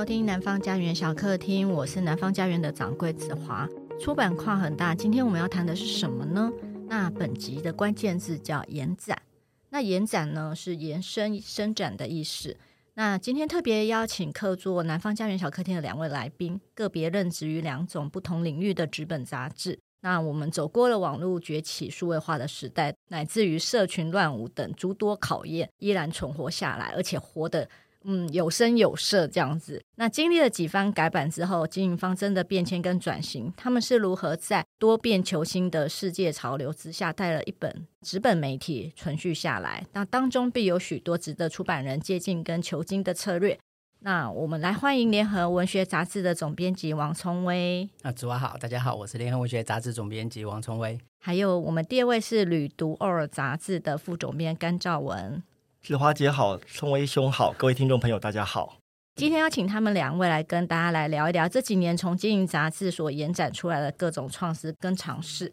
[0.00, 3.68] 收听南方家园小客厅，我是南方家园的掌柜子华。
[4.00, 6.50] 出版跨很大，今天我们要谈的是什么呢？
[6.88, 9.20] 那本集的关键字叫延展。
[9.68, 12.56] 那延展呢，是延伸、伸展的意思。
[12.94, 19.78] 那今天特别邀请客座南方家园小客厅的两位来宾，个别任职于两种不同领域的纸本杂志。
[20.00, 27.68] 那我们走过了网络崛起、数位化的时代，乃至于社群乱舞等诸多考验，依然存活下来，而且活得。
[28.04, 29.82] 嗯，有声有色这样子。
[29.96, 39.86] 那经历了几番改版之后，经营方针的变迁跟转型，他们是如何在多变求新的世界潮流之下，带了一本纸本媒体存续下来？
[39.92, 43.58] 那当中必有许多值得出版人借鉴跟求精的策略。
[44.02, 47.86] 那我们来欢迎联合文学杂志的总编辑王聪威。
[48.00, 50.98] 啊，主播好，大家好，我是联合文学杂志总编辑王聪威。
[51.18, 55.42] 还有我们第二位是旅读偶尔杂志的副总编甘兆文。
[55.82, 58.76] 子华姐好，聪威兄好，各位听众朋友大家好。
[59.16, 65.50] 今天要请他们两位来跟大家来聊一聊这几年从经营杂志所延展出来的各种创思跟尝试。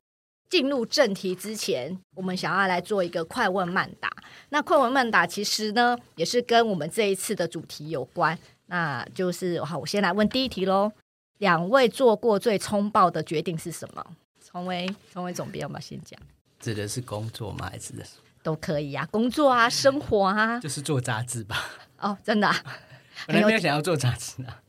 [0.50, 4.12] 进入正题之前，我们想要来做一个快问慢答。
[4.50, 8.38] 那快问慢答其实呢，也是跟我们这一次的主题有关。
[8.66, 10.92] 那就是好，我先来问第一题喽。
[11.38, 14.06] 两位做过最冲爆的决定是什么？
[14.42, 16.20] 聪威，聪威总编，要不要先讲？
[16.60, 17.70] 指的是工作吗？
[17.72, 17.94] 还是？
[18.48, 21.70] 都可以啊，工作啊，生活啊，就是做杂志吧。
[22.00, 22.56] 哦，真的、啊，
[23.28, 24.62] 我没有想要做杂志啊。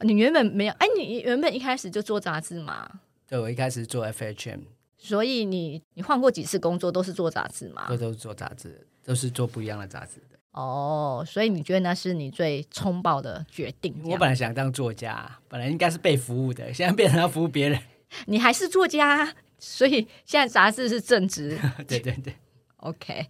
[0.00, 0.72] 你原本没有？
[0.78, 2.88] 哎，你原本一开始就做杂志嘛？
[3.28, 4.60] 对，我一开始做 FHM。
[4.96, 7.86] 所以你你换过几次工作，都是做杂志嘛？
[7.86, 10.38] 都都是做杂志，都是做不一样的杂志的。
[10.52, 13.94] 哦，所以你觉得那是你最冲爆的决定？
[14.04, 17.78] 我本来想当作家，本来应该是被服务的，现在变成要服务别人。
[18.24, 21.58] 你还是作家，所以现在杂志是正职。
[21.86, 22.34] 对 对对。
[22.78, 23.26] OK，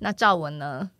[0.00, 0.90] 那赵文呢？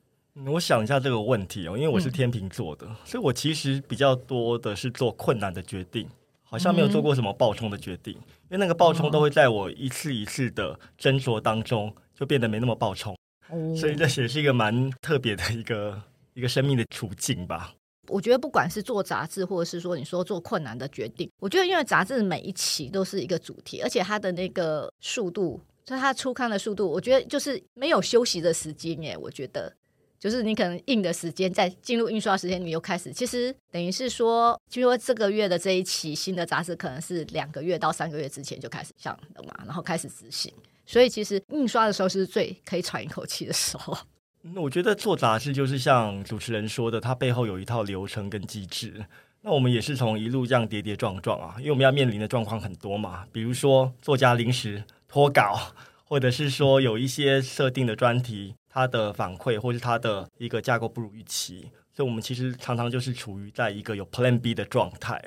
[0.46, 6.08] 我想一下这个问题哦，因为我是天秤座的，嗯、所以我其实比较多的是做困难的决定，
[6.44, 13.12] 好像没有做过什么暴冲的决定，嗯、因为那个暴冲都会在我一次一次的斟酌当中就变得没那么暴冲，
[13.48, 16.00] 哦、所以这也是一个蛮特别的一个
[16.34, 17.74] 一个生命的处境吧。
[18.06, 25.60] 我觉得不管是做杂志，或者是说你说做困难的决定，我觉得因为杂志每一期都是一个主题，而且它的那个速度。
[25.84, 29.16] 所以它出刊的速度，我觉得就是没有休息的时间耶。
[29.16, 29.72] 我觉得，
[30.20, 33.12] 就是你可能印的时间，在进入印刷时间，你又开始。
[33.12, 40.52] 其实等于是说，就说这个月的这一期新的杂志，可能是两个月到三个月之前就开始想的嘛，然后开始执行。
[40.86, 43.96] 所以其实印刷的时候是最可以喘一口气的时候。
[44.42, 49.04] 那 我觉得做杂志就是像主持人说的，它背后有一套流程跟机制。
[49.42, 54.84] 那我们也是从一路这样跌跌撞撞啊，因为我们要面临的状况很多嘛，比如说作家临时。
[55.10, 55.58] 脱稿，
[56.04, 65.20] 或者是说有一些设定的专题，它的反馈或是它的一个架构不如预期，所以我们其实常常就是处于在一个有 Plan B 的状态。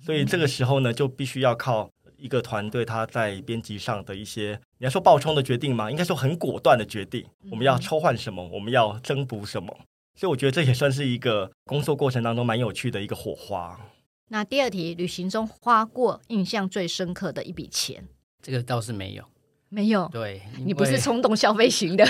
[0.00, 5.90] 所以这个时候呢，就必须要靠一个团队，他在编辑上的一些，你要说爆冲的决定吗？
[5.90, 7.26] 应该说很果断的决定。
[7.50, 8.48] 我们要抽换什么？
[8.52, 9.76] 我们要增补什么？
[10.14, 13.80] 所以我觉得这也算是一个工作过程当中蛮有趣的一个火花。
[14.28, 18.06] 那第二题，旅行中花过印象最深刻的一笔钱。
[18.44, 19.24] 这个倒是没有，
[19.70, 20.06] 没有。
[20.12, 22.04] 对，你不是冲动消费型的，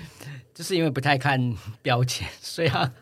[0.52, 2.92] 就是因为不太看标签，所以啊，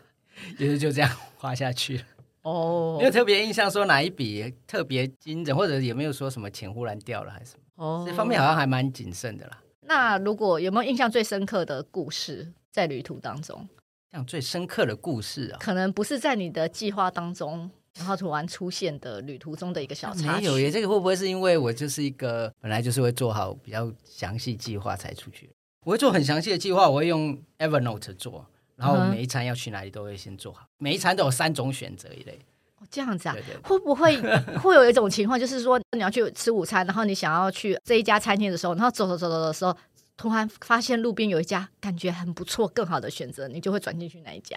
[0.57, 2.03] 也是就这样花下去了。
[2.43, 7.85] 哦，没有特别印象说哪一笔特别精准，或者有没有说什么钱忽然掉了还是什么？
[7.85, 9.61] 哦，这方面好像还蛮谨慎的啦。
[9.81, 13.67] 那如果有没有印象最深刻的故事在旅途当中？
[14.09, 17.69] 像最深刻的故事啊，可能不是在你的计划当中。
[17.97, 20.69] 然后突然出现的旅途中的一个小插曲，没有耶。
[20.71, 25.49] 这个会不会是因为我就是一个本来就是会做好比较详细计划才出去？
[25.85, 32.39] 我会做很详细的计划，我会用 Evernote 做，然后每一餐要去哪里都会先做好，每一餐都有三种选择一类。
[32.79, 33.33] 哦，这样子啊？
[33.33, 34.15] 对对对，会不会
[34.59, 39.75] 会有一种情况，就是说你要去吃午餐，然后你想要去这一家餐厅的时候，然后走走走走的时候，
[40.15, 44.55] 突然发现路边有一家感觉很不错、更好的选择，你就会转进去那一家。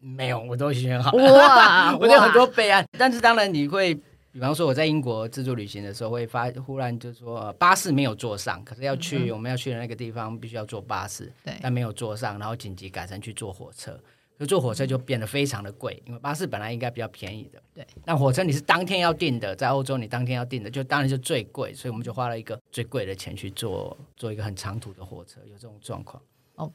[0.00, 1.32] 没有，我都选好了。
[1.34, 2.86] 哇， 我有很多备案。
[2.98, 3.94] 但是当然你会，
[4.32, 13.98] 比方说我在英国自助旅行的时候，会发忽然就说巴士没有坐上，可是要去我们要去的那个地方，必须要坐巴士，对，但没有坐上，然后紧急改成去坐火车。
[14.38, 17.60] 就坐火车就变得非常的贵，因为巴士本来应该比较便宜的。
[17.74, 26.22] 对，但火车你是当天要订的，在欧洲你当天要订的，就当然就最贵，所以我们就花了一个最贵的钱去坐坐一个很长途的火车，有这种状况。
[26.54, 26.72] OK，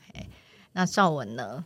[0.73, 1.63] 那兆文呢？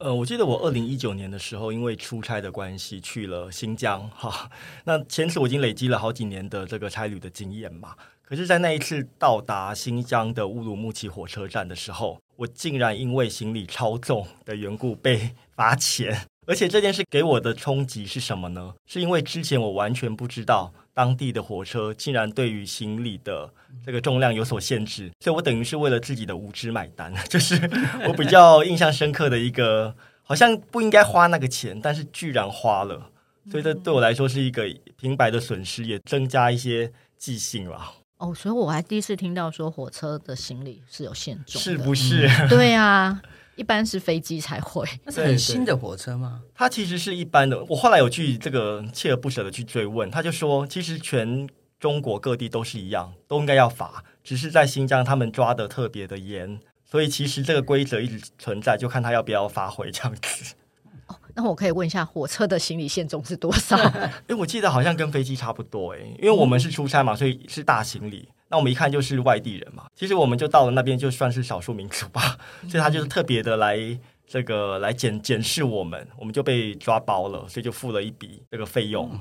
[0.00, 4.50] 呃，我记得我二零一九年的时候，因为出差的关系去了新疆，哈。
[4.84, 7.94] 那前次我已经累积了好几年的这个差旅的经验嘛。
[8.24, 16.26] 可是，在那一次到达新疆的乌鲁木齐火车站的时候，我竟然因为行李超重的缘故被罚钱。
[16.46, 18.72] 而且这件事给我的冲击是什么呢？
[18.86, 23.50] 是因为之前我完全不知道当地的火车竟然对于行李的
[23.86, 27.10] 这个重量有所限制，所以我等于是为了自己的无知买单。
[27.26, 27.58] 就是
[28.06, 33.10] 我比较印象深刻的一个，好像不应该花那个钱，但是居然花了，
[33.50, 34.68] 所以这对我来说是一个
[34.98, 37.80] 平白的损失，也增加一些记性了。
[38.18, 42.28] 哦，所以我还第一次听到说火车的行李是有限重，是不是？
[42.28, 43.22] 嗯、对啊，
[43.60, 44.88] 一般是飞机才会。
[45.04, 46.40] 那是很新的火车吗？
[46.54, 47.62] 它其实是一般的。
[47.64, 51.46] 我后来有去这个锲而不舍的去追问，他就说，其实全
[51.78, 56.58] 中国各地都是一样，都应该要罚，只是在新疆他们抓的特别的严，
[56.90, 60.54] 所以其实这个规则一直存在，就看他要不要发挥这样子。
[61.36, 63.76] 那我可以问一下，火车的行李限重是多少？
[64.26, 68.26] 哎，我记得好像跟飞机差不多哎，因为我们是出差嘛，所以是大行李。
[68.50, 72.36] 那我们一看就是外地人嘛，其实我们就到了那边就算是少数民族吧，
[72.68, 73.78] 所以他就是特别的来
[74.26, 79.18] 这个来检检视我们，我们就被抓包了，所以就付了一笔这个费用，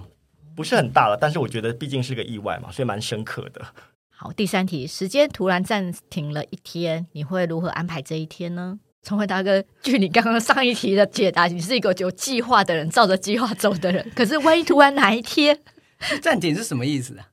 [0.56, 3.66] 不是很大了，但是我觉得毕竟是个意外嘛，所以蛮深刻的。
[4.10, 8.80] 好，第三题，时间突然暂停了一天，你会如何安排这一天呢？
[9.02, 14.12] 聪辉大哥，据你刚刚上一题的解答，你是一个有计划的人，照着计划走的人。
[14.14, 15.58] 可是万一突然哪一天
[16.22, 17.29] 暂停是什么意思啊？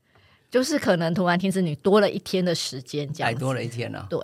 [0.56, 3.30] 就是可能突然停止，你多了一天的时间，这样。
[3.30, 4.06] 还多了一天呢、啊？
[4.08, 4.18] 对，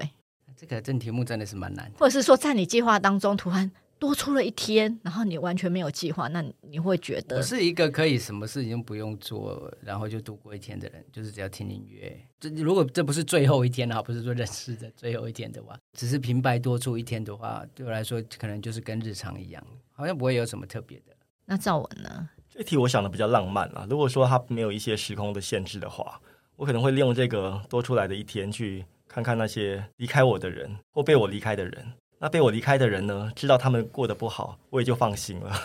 [0.57, 1.99] 这个这题目真的是蛮难的。
[1.99, 3.71] 或者是说，在你计划当中突然。
[3.99, 12.21] 多出了一天，然后你完全没有计划，那你会觉得我是一个可以什么事情不用做，然后就度过一天的人，就是只要听音乐。
[12.41, 21.15] 这如果这不是最后一天哈，不是说认识的最后一天的话，只是平白多出一天的话，对我来说可能就是跟日常一样，好像不会有什么特别的。
[21.47, 22.29] 那赵文呢？
[22.63, 23.85] 这题我想的比较浪漫了。
[23.91, 26.21] 如果说他没有一些时空的限制的话，
[26.55, 31.93] 我可能会利用这个多出来的一天去看看那些离开我的人或被我离开的人。
[32.21, 33.33] 那被我离开的人呢？
[33.35, 35.61] 知道他们过得不好，我也就放心了。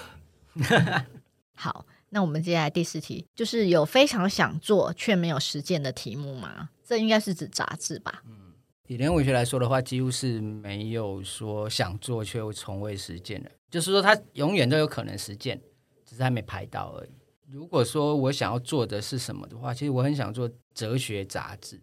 [1.53, 6.69] 好，那我们接下来第四题，就是有非常想做却没有实践的题目吗？
[6.83, 8.23] 这应该是指杂志吧？
[8.25, 8.53] 嗯，
[8.87, 15.61] 以人文学来说的话，几乎是没有说想做却又从未实践的，就是说它永远都有可能实践，
[16.07, 17.09] 只是还没排到而已。
[17.51, 21.79] 如果说我想要做的是什么的话，其实我很想做哲学杂志。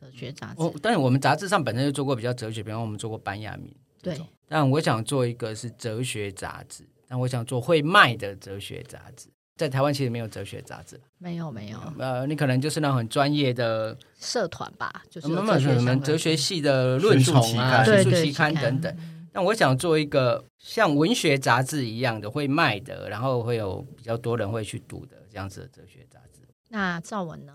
[0.00, 4.16] 哲学杂志，哦，但是我们杂志上本身就做过比较哲学，比方我们做过班亚明，对。
[4.46, 9.28] 但我想做一个是哲学杂志，但我想做会卖的哲学杂志。
[9.56, 11.78] 在台湾其实没有哲学杂志，没有没有。
[11.98, 18.96] 呃，你可能就是那种很专业的社团吧，就是什么什么哲学系的论丛啊、学术期刊等等。
[19.38, 26.40] 但我想做一个像文学杂志一样的会卖的，然后会有比较多人会去读的这样子的哲学杂志。
[26.70, 27.54] 那赵文呢？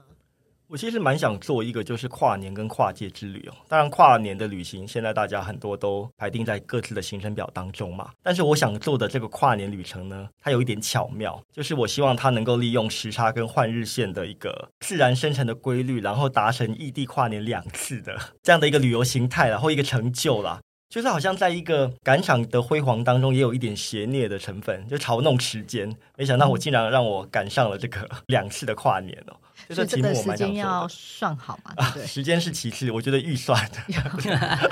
[0.70, 3.54] 我其实蛮想做一个，就是跨年跟跨界之旅哦。
[3.68, 8.12] 当然，跨年的旅行现在大家很多都排定在各自的行程表当中嘛。
[8.24, 20.62] 但是我想做的这个跨年旅程呢，它有一点巧妙，就是我希望它能够利用时差跟换日线的一个自然生成的规律，然后达成异地跨年两次的这样的一个旅游形态，然后一个成就啦。
[20.94, 25.92] 就是好像在一个赶场的辉煌当中，也有一点邪孽的成分，就嘲弄时间。
[26.16, 29.34] 没想到我竟然让我赶上了这个 两次的跨年哦！
[29.68, 30.38] 就这题目我蛮想做的。
[30.38, 31.74] 时间要算好嘛？
[31.96, 33.80] 对，啊，时间是其次，我觉得预算的。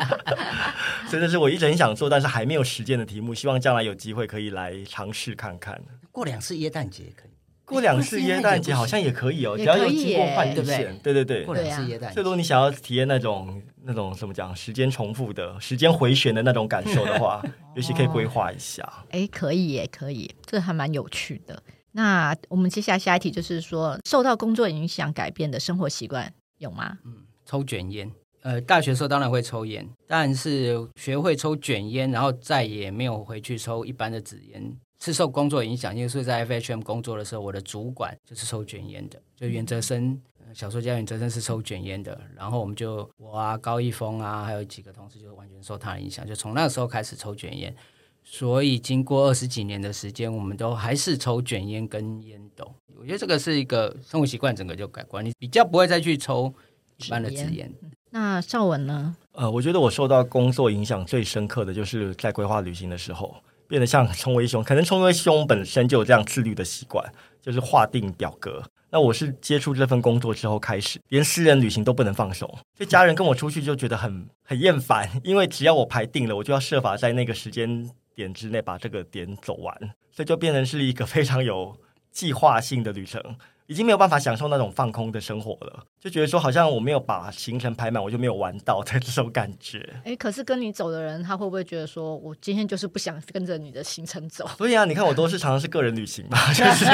[1.09, 5.81] 所以这是我一直很想做，但是还没有实践的题目，希望将来有机会可以来尝试看看。
[6.11, 7.30] 过两次耶诞节可以。
[7.71, 12.13] 过两次耶诞节好像也可以哦，只要有经过换日线，对对对，过两次耶诞节。
[12.13, 17.41] 所以如果你想要体验那种那种怎么讲，时间重复的时间回旋的那种感受的话，
[17.75, 18.87] 也许可以规划一下。
[19.09, 21.61] 哎，可以耶，可以，这还蛮有趣的。
[21.93, 26.97] 那我们接下来下一题就是说，受到工作影响改变的生活习惯有吗？
[27.05, 27.13] 嗯，
[27.45, 28.11] 抽卷烟。
[28.43, 34.75] 呃，大学时候当然会抽烟，但是学会抽卷烟，然后再也没有回去抽一般的纸烟。
[35.03, 40.21] 是受工作影响，因为是在 FHM 工作的时候，我的主管就是抽卷烟的，就袁哲生，
[40.53, 42.21] 小说家袁哲生是抽卷烟的。
[42.35, 47.75] 然后我们就我啊，高一峰啊，还有几个同事就完全受他的影响，就从那个时候开始抽卷烟。
[48.23, 52.71] 所以经过二十几年的时间，我们都还是抽卷烟跟烟斗。
[52.95, 56.53] 我觉得这个是一个生活习惯，整个就改观，你比较不会再去抽
[56.97, 57.73] 一般的纸烟。
[58.11, 59.15] 那邵文呢？
[59.31, 63.35] 呃，我觉得我受到工作影响最深刻的就是在规划旅行的时候。
[63.71, 67.09] 变得像聪辉兄，可能聪辉兄本身就有这样自律的习惯，
[67.41, 68.61] 就是划定表格。
[68.89, 79.73] 那我是接触这份工作之后开始，连私人旅行都不能放手，所以家人跟我出去就觉得很 很厌烦，因为只要我排定了，我就要设法在那个时间点之内把这个点走完，
[80.11, 81.73] 所以就变成是一个非常有
[82.11, 83.23] 计划性的旅程。
[83.71, 89.81] 已经没有办法享受那种放空的生活了，就觉得说好像我没有把行程排满，我就没有玩到的这种感觉。
[90.03, 94.45] 哎，可是跟你走的人，他会不会觉得说我今天就是不想跟着你的行程走？
[94.57, 96.85] 所以啊，你看我都是常常是个人旅行嘛， 就是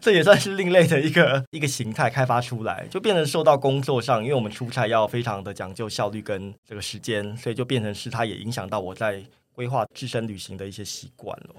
[0.00, 9.22] 这也算是另类的一个一个形态开发出来，就变成受到工作上，因为我们出差要非常的讲究效率跟这个时间，所以就变成是它也影响到我在
[9.54, 11.54] 规划自身旅行的一些习惯了。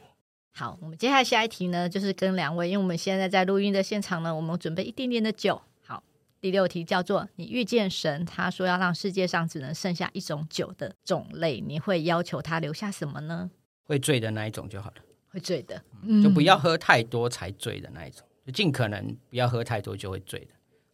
[0.60, 5.62] 好，我们接下来下一题呢，就是跟两位，因为我们现在在录音的现场呢，我们准备一点点的酒。
[5.86, 6.02] 好，
[6.42, 13.52] 第六题叫做你遇见神，他说要让世界上只能剩下一种酒的种类，你会要求他留下什么呢？
[13.84, 14.96] 会醉的那一种就好了。
[15.30, 20.48] 会醉的，嗯，就不要喝太多才醉的那一种，就尽可能不要喝太多就会醉的，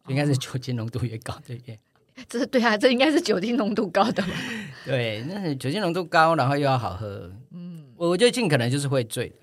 [0.08, 1.78] 应该是酒精浓度越高对越。
[2.28, 4.34] 这是对啊，这应该是酒精浓度高的嘛。
[4.84, 7.32] 对，那酒精浓度高，然后又要好喝。
[7.52, 9.36] 嗯，我我觉得尽可能就是会醉的。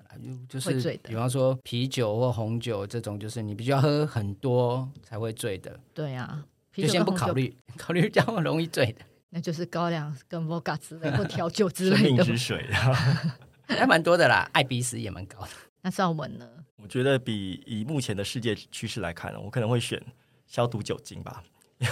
[0.48, 5.78] 就是，比方说啤酒或红酒这种，就是你必须要喝很多才会醉的。
[5.94, 9.00] 对呀，就先不考虑，考虑这样容易醉的，
[9.30, 11.96] 那就是高粱跟伏卡之类 或调酒之类的。
[11.96, 12.94] 生命之水啊，
[13.68, 15.50] 还蛮多的啦，艾比斯也蛮高的。
[15.82, 16.48] 那赵文呢？
[16.76, 20.02] 我觉得比以目前的世界趋势来看，我可能会选
[20.46, 21.42] 消毒酒精吧。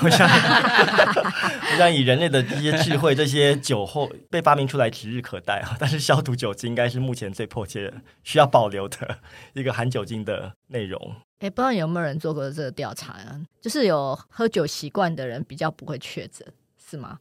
[0.03, 5.77] 我想， 我想以人类的这些智慧，这些酒后被发明出来指日可待啊！
[5.79, 7.93] 但是消毒酒精应该是目前最迫切
[8.23, 9.19] 需要保留的
[9.53, 11.17] 一个含酒精的内容。
[11.41, 13.41] 哎，不知道有没有人做过这个调查啊？
[13.61, 16.47] 就是有喝酒习惯的人比较不会确诊，
[16.79, 17.19] 是吗？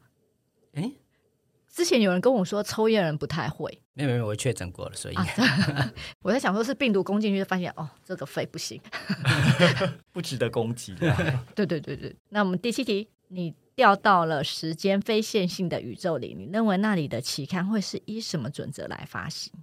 [0.76, 0.92] 哎。
[1.72, 3.82] 之前有人跟我说，抽烟人不太会。
[3.94, 5.26] 没有没有，我确诊过了，所以、啊、
[6.22, 8.82] 我在想说，是病毒攻进去，发现哦，这个肺不行，
[10.12, 10.96] 不值得攻击。
[11.56, 19.54] 对对对对，那我们第七题，你掉到了时间非线性的宇宙里，你认为那里的期刊会是以什么准则来发行？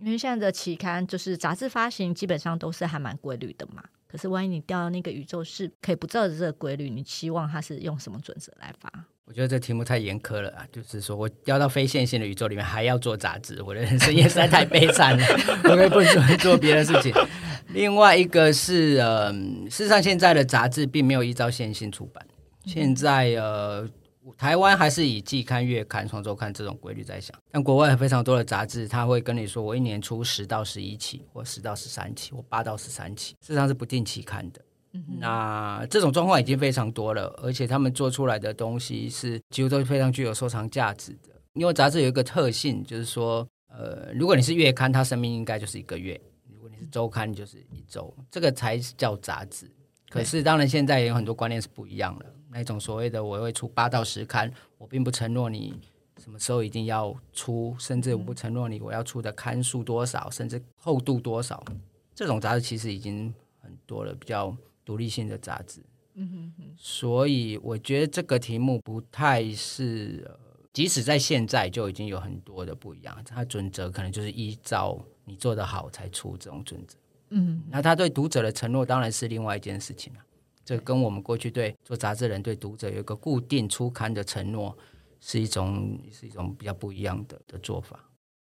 [0.00, 3.82] 因为现在的期刊就是杂志发行，基本上都是还蛮规律的嘛。
[4.06, 8.90] 可是万一你掉到那个宇宙是可以不照着这个规律，你期望它是用什么准则来发？
[9.28, 10.66] 我觉得这题目太严苛了啊！
[10.72, 15.24] 就是说我掉到非线性的宇宙里面，还要做杂志，我的人生也实在太悲惨了。
[15.68, 17.12] 我可以不能做别的事情。
[17.68, 19.30] 另外一个是，呃，
[19.68, 22.26] 事实上现在的杂志并没有依照线性出版。
[22.64, 23.86] 现在，呃，
[24.38, 27.36] 台湾还是以季刊、月刊、双周刊这种规律在想。
[27.50, 34.62] 但国外有非常多的杂志，他会跟你说，我一年出十到十一期，或十到十三期，或八到十三期，事实上是不定期刊的。
[35.20, 41.30] 那这种状况已经非常多了，而且他们做出来的东西是几乎都是非常具有收藏价值的。
[41.54, 46.16] 因为杂志有一个特性，就是说，呃，如果你是月刊，它生命应该就是一个月；
[46.50, 49.70] 如果你是周刊，就是一周，这个才叫杂志。
[50.08, 52.26] 可是，当然现在也有很多观念是不一样的。
[52.50, 55.74] 那种所谓的我会出八到十刊，我并不承诺你
[56.22, 61.62] 什么时候一定要出，甚至我不承诺你我要出的刊数多少，甚至厚度多少。
[62.14, 64.56] 这种杂志其实已经很多了，比较。
[64.88, 65.82] 独立性的杂志，
[66.14, 70.26] 嗯哼哼，所以我觉得这个题目不太是，
[70.72, 76.96] 即使在现在就已经有很多的不一样，它准则可能就是依照你做得好才出这种准则，
[77.28, 80.20] 嗯，那他对读者的承诺当然是另外一件事情了，
[80.64, 84.74] 这跟我们过去对做杂志人对读者有一个固定出刊的承诺
[85.20, 88.02] 是一种是一种比较不一样的的做法。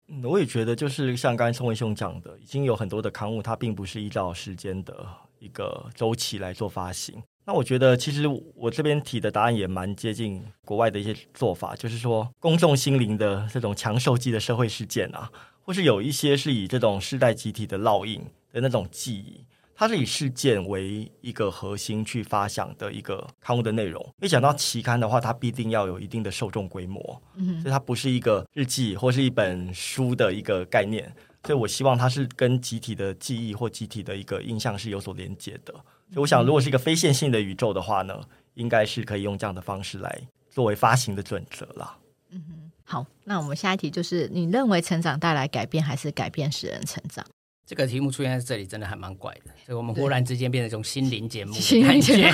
[0.09, 5.07] 嗯，我也觉得就是像刚才宋文兄讲的，已经有很多的刊物，它并不是依照时间的。
[5.45, 8.23] 一个周期来做发行，那我觉得其实
[8.55, 15.29] 我这边提的答案也蛮接近国外的一些做法，就是说公众心灵的这种强受记的社会事件啊，
[15.61, 18.19] 或是有一些是以这种世代集体的烙印
[18.51, 24.03] 的那种记忆，它是以事件为一个核心去发想的一个刊物的内容。
[24.21, 31.13] 一讲到期刊的话，它必定要有一定的受众规模，嗯，所以它不是一个日记或是一本书的一个概念。
[31.45, 35.73] 所以，我希望它是跟集体的记忆或集体的一个印象是有所连接的。
[36.11, 38.19] 所以，我想，如果是一个非线性的宇宙的话呢，
[38.55, 41.97] 应该是可以用这样的方式来作为发行的准则啦。
[42.31, 47.25] 嗯哼，好，那我们下一题就是：你认为成长带来改变，还是改变使人成长？
[47.67, 49.51] 这个题目出现在这里，真的还蛮怪的。
[49.65, 52.33] 所以我们忽然之间变成一种心灵节目的感觉。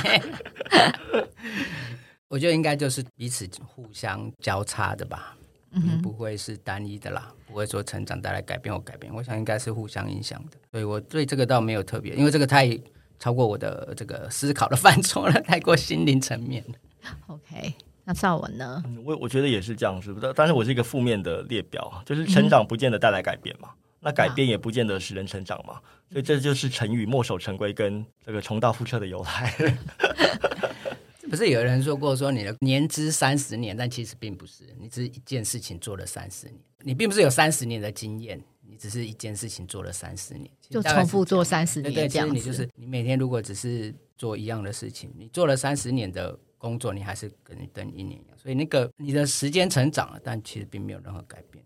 [2.27, 5.38] 我觉得应该就是彼此互相交叉的吧。
[5.71, 10.57] 嗯，不会是单一的啦，不会说成长带来改变或改变，我想应该是互相影响的。
[10.69, 12.77] 所以我对这个倒没有特别，因为这个太
[13.17, 17.09] 超过我的这个思考的范畴了，太过心灵层面了。
[17.27, 17.73] OK，
[18.03, 18.83] 那赵文呢？
[19.05, 20.33] 我我觉得也是这样，是不是？
[20.35, 25.79] 但是我是一个负面的列表，就是成长不见得带来改变嘛，嗯、那改变也不见得使人成长嘛，
[26.11, 29.53] 所以这就是成语“墨守成规”跟这个重蹈覆辙的由来。
[31.31, 41.93] 不是有人说过，说你的年资三十年，但其实并不是，你只是一件事情做了三十年，你并不是有三十年的经验，你只是一件事情做了三十年，就重复做三十年。
[41.93, 48.38] 对，这样你就是你每天如果只是做一样的事情，你做了三十年的工作，你还是跟你等一年一样。
[48.38, 51.63] 所以那个你的时间成长了，但其实并没有任何改变。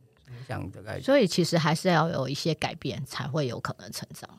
[0.48, 4.30] 这样的改变，所以其实还是要有一些改变，才会有可能成长。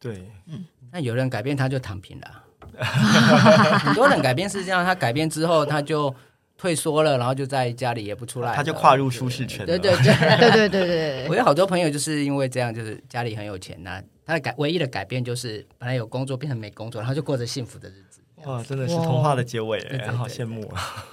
[0.00, 2.44] 对，嗯，那有人改变他就躺平了，
[3.80, 6.14] 很多人改变是这样，他改变之后他就。
[6.58, 9.66] 退缩了，然后就在家里也不出来，他就跨入舒适圈。
[9.66, 10.04] 对对对
[10.38, 11.26] 对对对对。
[11.28, 18.22] 我有好多朋友就是因为这样，就是家里很有钱呐、啊，他的改唯一的改变就是本来有工作变成没工作，然后就过着幸福的日子。
[18.46, 19.78] 哇，真的是童话的结尾，
[20.16, 21.04] 好羡慕啊！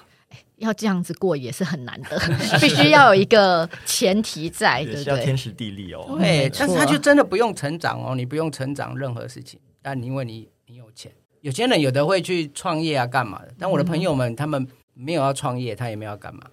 [0.55, 2.17] 要这样子过也是很难的，
[2.61, 5.03] 必须要有一个前提在， 对对？
[5.03, 6.15] 要天时地利哦。
[6.19, 11.11] 对，但是他就真的不用成长哦，你不用成长任何事情，但因为你你有钱，
[11.43, 13.53] 有些人有的会去创业啊，干嘛的？
[13.59, 14.67] 但我的朋友们他们。
[14.95, 16.43] 没有要创业，他也没有要干嘛，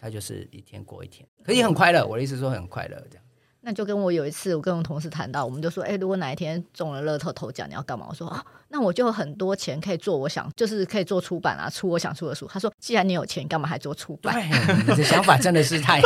[0.00, 2.02] 他就是一天过一天，可以很快乐。
[2.06, 3.24] 我的意思说很快乐这样。
[3.62, 8.06] 那就跟我有一次，我跟我同事谈到，我们就说，哎，如果哪一天中了乐透头奖，你要干嘛？
[8.08, 12.48] 我说啊，那我就有很多钱可以做我想，就是可以做出版啊，出我想出的书。
[12.50, 14.34] 他说，既然你有钱，干嘛还做出版？
[14.88, 16.00] 你的想法真的是太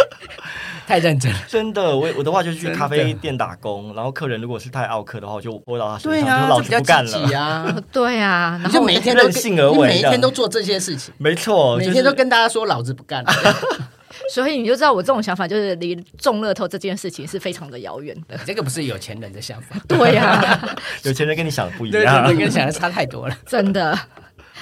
[0.85, 1.39] 太认真了。
[1.47, 7.39] 真的，我我的话就是去咖啡店打工，然后客人如果是太奥客的话，我就拨到他身上，啊、就老子不干了。
[7.39, 13.33] 啊， 对啊，然后每一天都任性而为，每一天都做这些事情，没错，每天都跟大家说老子不干了。
[14.33, 18.39] 所以你就知道我这种想法，就是离中乐透这件事情是非常的遥远的。
[18.47, 23.99] 这个不是有钱人的想法， 对呀、啊， 有钱人跟你想的不一样，跟你想的差太多了，真的。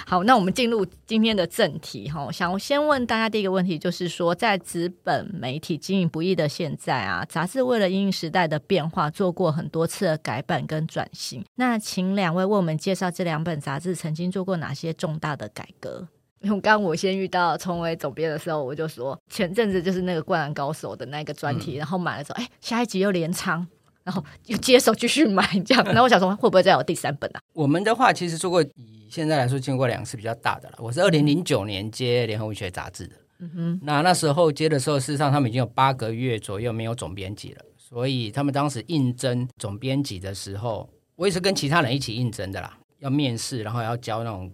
[0.05, 2.31] 好，那我们进入今天的正题哈。
[2.33, 11.45] 想先问大家第一个问题，就是说，在纸本媒体经营不易的现在啊，杂志为了因应时代的变化，做过很多次的改版跟转型。
[11.55, 16.09] 那请两位为我们介绍这两本杂志曾经做过哪些重大的改革？
[16.43, 23.67] 因 为刚我先遇到聪威总编的时候，我就说前阵子就是那个《灌篮高手》的那个专题，嗯、然后买了之后，哎，下一集又连仓，
[24.05, 25.85] 然后又接手继续买这样。
[25.87, 27.41] 然后我想说，会不会再有第三本啊？
[27.53, 30.77] 我们的话其实做过，以现在来说，经过两次比较大的了。
[30.79, 44.51] 我是二零零九年接《联合文学》杂志的，嗯哼，那那时候接的时候，事实上他们已经有八个月左右没有总编辑了，所以他们当时应征总编辑的时候，我也是跟其他人一起应征的啦，要面试，然后要交那种。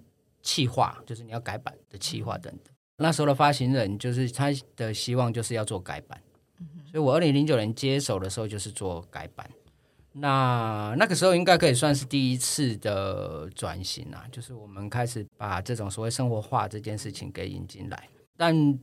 [0.49, 6.19] 企划就是你要改版的企划等等，那时候的发行人就是他的希望就是要做改版，
[6.91, 9.51] 所以我二零零九年接手的时候就是做改版，
[10.13, 18.79] 那那个时候应该可以算是第一次的转型啊，就是我们开始把这种所谓生活化这件事情给引进来，但。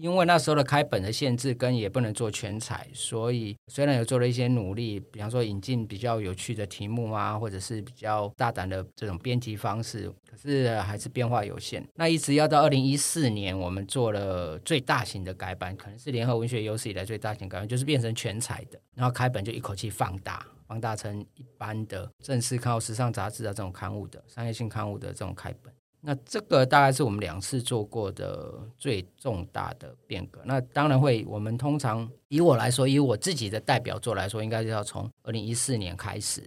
[0.00, 11.84] 因为那时候的开本的限制跟也不能做全彩，所以虽然有做了一些努力，比方说引进比较有趣的题目啊，或者是比较大胆的这种编辑方式，可是还是变化有限。
[11.96, 25.72] 那一直要到二零一四年，我们做了最大型的改版，可能是联合文学有史以来最大型改版，就是变成全彩的，然后开本就一口气放大，放大成一般的正式靠时尚杂志啊这种刊物的商业性刊物的这种开本。
[26.08, 30.40] 那这个大概是我们两次做过的最重大的变革。
[30.46, 36.42] 那当然会，我们通常以我来说，以我自己的代表作来说，应该是要从二零一四年开始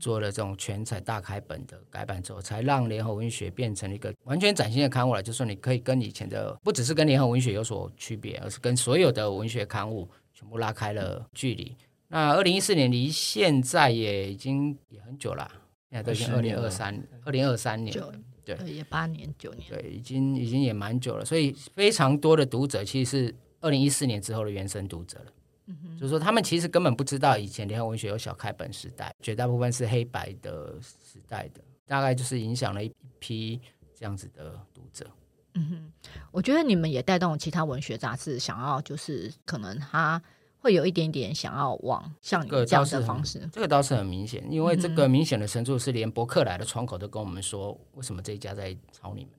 [0.00, 5.22] 做了这种全彩大开本的改版之后，才让联合文学变成一个完全崭新的刊物了。
[5.22, 11.76] 就是说，你可以跟以前的不只是跟联合文学有所区别，而是跟所有的文学刊物全部拉开了距离。
[12.08, 15.46] 那二零一四年离现在也已经也很久了，
[15.90, 17.94] 现在都已经二零二三二零二三年。
[18.44, 25.32] 对，也八年九年，对，已经已经也蛮久了，所以非常多的读者其实是二零一四年之后的原生读者了。
[25.66, 33.60] 嗯哼，就是说他们其实根本不知道以前联合文学有小开本时代，绝大部分是黑白的时代的，大概就是影响了一批
[33.94, 35.06] 这样子的读者。
[35.54, 35.92] 嗯哼，
[36.30, 40.22] 我觉得你们也带动其他文学杂志想要，就是可能他。
[40.64, 49.38] 会有一点点想要往像你这样的方式，这个倒是很明显，因为这个明显的程度是连博客来的窗口都跟我们说，为什么这一家在抄你们的？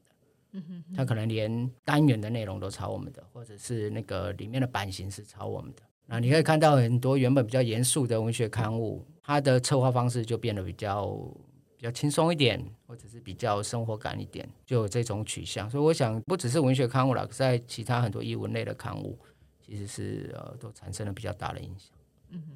[0.51, 5.81] 嗯哼，他可能连单元的内容都抄我们的，或者是那个里面的版型是抄我们的。
[6.05, 11.07] 那你可以看到很多原本比较严肃的文学刊物，它的策划方式就变得比较
[11.75, 15.67] 比较轻松一点，或者是比较生活感一点，就有这种取向。
[15.67, 19.17] 所以我想，不只是文学刊物了，在其他很多译文类的刊物。
[19.65, 21.89] 其实是呃，都产生了比较大的影响。
[22.30, 22.56] 嗯嗯，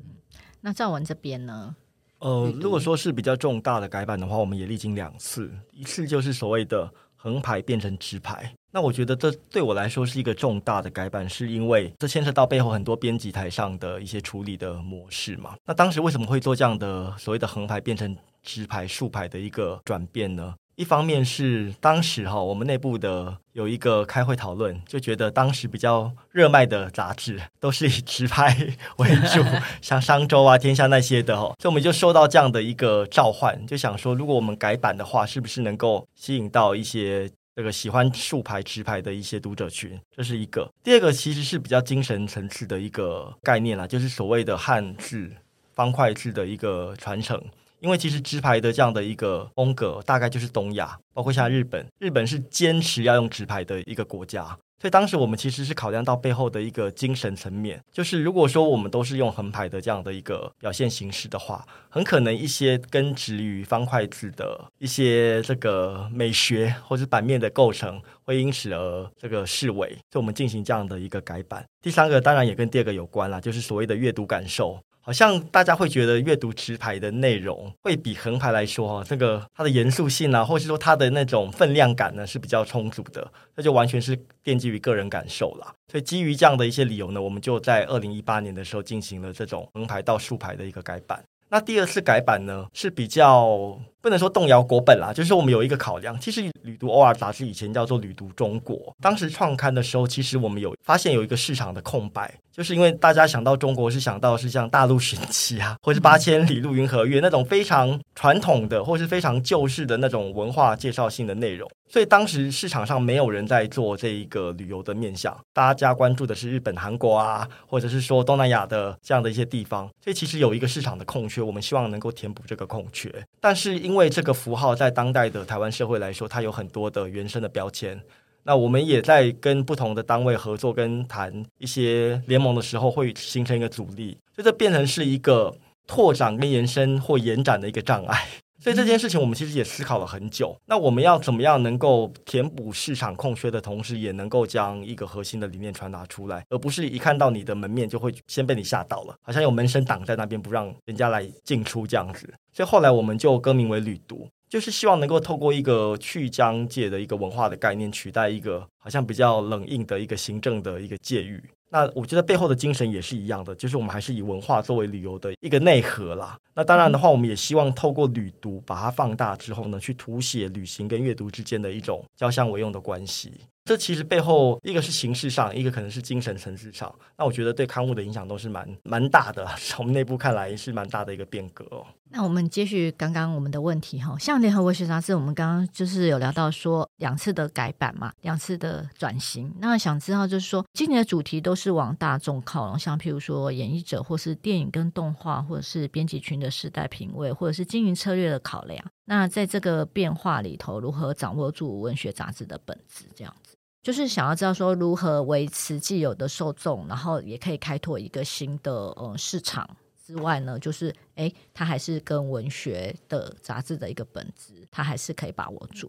[0.61, 1.75] 那赵文这边呢？
[2.19, 8.53] 呃，如果说是比较重大的改版的话，我们也历经两次，一次就是所谓的横排变成直排。
[8.71, 15.55] 那我觉得这对我来说是一个重大的改版，是因为这牵涉到背后很多编辑台上的一些处理的模式嘛。
[15.65, 20.53] 那当时为什么会做这样的所谓的横排变成直排竖排的一个转变呢？
[20.79, 28.55] 一方面是当时哈，我们内部的有一个开会讨论，就觉得当时比较热卖的杂志都是以直拍
[28.95, 29.43] 为主，
[29.83, 39.99] 像商周啊、天下那些的哈，所以我们就受到这样的一个召唤，就想说，如果我们改版的话，是不是能够吸引到一些这个喜欢竖排直排的一些读者群？
[40.15, 40.71] 这是一个。
[40.81, 45.29] 第二个其实是比较精神层次的一个概念啦，就是所谓的汉字
[45.75, 47.37] 方块字的一个传承。
[47.79, 54.43] 因为其实直牌的这样的一个风格，大概就是东亚，包括像日本，日本是坚持要用直牌的一个国家，
[54.81, 71.65] 所以当时我们其实是考量到背后的一个精神层面，就是如果说我们都是用横排的这样的一个表现形式的话，很可能一些根植于方块字的一些这个美学或者版面的构成，会因此而这个式微，所以我们进行这样的一个改版。
[71.81, 74.77] 第三个当然也跟第二个有关啦，就是所谓的阅读感受。
[75.09, 85.73] 好像大家会觉得阅读直排的内容会比横排来说哈，这个它的严肃性啊，或是说它的那种分量感呢是比较充足的，那就完全是奠基于个人感受啦。
[85.91, 91.23] 所以基于这样的一些理由呢，我们就在二零一八年的时候进行了这种横排到竖排的一个改版。
[91.49, 93.79] 那第二次改版呢是比较。
[94.01, 96.17] 不能说动摇国本啦，就是我们有一个考量。
[96.19, 127.99] 其实《旅读 OR》杂志以前叫做《旅读中国》，当时创刊的时候，其实我们有发现有一个市场的空白，就是因为大家想到中国是想到是像大陆寻奇啊， 或是八千里路云和月那种非常传统的或是非常旧式的那种文化介绍性的内容，所以当时市场上没有人在做这一个旅游的面向，大家关注的是日本、韩国啊，或者是说东南亚的这样的一些地方，所以其实有一个市场的空缺，我们希望能够填补这个空缺，但是因为这个符号在当代的台湾社会来说，它有很多的原生的标签。
[128.43, 135.51] 那我们也在跟不同的单位合作，跟谈一些联盟的时候，会形成一个阻力，所以这变成是一个
[135.87, 138.27] 拓展跟延伸或延展的一个障碍。
[138.61, 140.55] 所以这件事情，我们其实也思考了很久。
[140.65, 152.33] 那我们要怎么样能够填补市场空缺的同时，也能够将一个核心的理念传达出来，而不是一看到你的门面就会先被你吓到了，好像有门神挡在那边不让人家来进出这样子。
[152.51, 161.41] 所以后来我们就更名为旅读，就是希望能够透过一个去疆界的一个文化的概念，取代一个好像比较冷硬的一个行政的一个界域。
[161.71, 166.37] 那我觉得背后的精神也是一样的，就是我们还是以文化作为旅游的一个内核啦。
[166.55, 173.31] 那当然的话，我们也希望透过旅读把它放大之后呢，去凸显旅行跟阅读之间的一种交相为用的关系。
[173.65, 176.93] 这其实背后一个是形式上，一个可能是精神层次上。
[177.15, 181.85] 那我觉得对刊物的影响都是蛮蛮大的， 从内部看来是蛮大的一个变革哦。
[182.11, 189.53] 那我们接续刚刚我们的问题哈，像联合文学杂志，我们刚刚就是有聊到说两次的改版嘛，两次的转型。
[189.59, 198.83] 那想知道就是说，今年的主题都是往大众靠拢，像譬如说演绎者，或是电影跟动画，或者是编辑群的时代品味，或者是经营策略的考量。
[199.05, 203.05] 那在这个变化里头，如何掌握住文学杂志的本质？
[203.15, 203.55] 这样子。
[203.81, 209.69] 就是想要知道说如何维持既有的受众，然后也可以开拓一个新的呃市场
[210.09, 215.87] 之外呢，就是哎，它还是跟文学的杂志的一个本质，它还是可以把握住。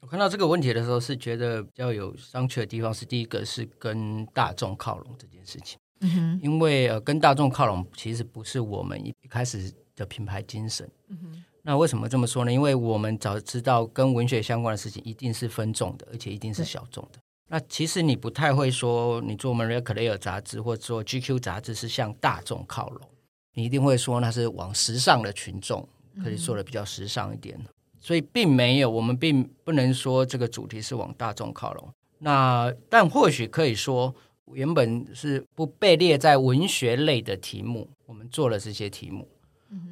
[0.00, 12.50] 我看到这个问题的时候，是觉得比较有商榷的地方是第一个是跟大众靠拢这件事情，嗯哼，因为呃跟大众靠拢其实不是我们一开始的品牌精神，嗯哼，那为什么这么说呢？
[12.50, 17.18] 因为我们早知道跟文学相关的事情一定是分众的，而且一定是小众的。
[17.50, 23.07] 那其实你不太会说，你做 Marie Claire 杂志或者做 GQ 杂志是向大众靠拢，
[23.58, 25.84] 你一定会说那是往时尚的群众，
[26.22, 27.58] 可以做的比较时尚一点。
[27.58, 27.66] 嗯、
[27.98, 31.88] 所以并没有，我们并不能说这个主题是往大众靠拢。
[32.20, 34.14] 那但或许可以说，
[34.52, 39.28] 原本是不被列在文学类的题目，我们做了这些题目。